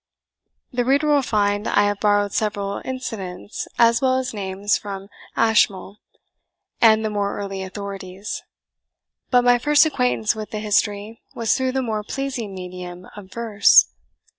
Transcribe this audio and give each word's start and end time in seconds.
The 0.71 0.83
reader 0.83 1.05
will 1.05 1.21
find 1.21 1.67
I 1.67 1.83
have 1.83 1.99
borrowed 1.99 2.33
several 2.33 2.81
incidents 2.83 3.67
as 3.77 4.01
well 4.01 4.17
as 4.17 4.33
names 4.33 4.75
from 4.75 5.09
Ashmole, 5.37 5.97
and 6.81 7.05
the 7.05 7.11
more 7.11 7.37
early 7.37 7.61
authorities; 7.61 8.41
but 9.29 9.43
my 9.43 9.59
first 9.59 9.85
acquaintance 9.85 10.33
with 10.35 10.49
the 10.49 10.57
history 10.59 11.21
was 11.35 11.55
through 11.55 11.73
the 11.73 11.83
more 11.83 12.03
pleasing 12.03 12.55
medium 12.55 13.05
of 13.15 13.31
verse. 13.31 13.89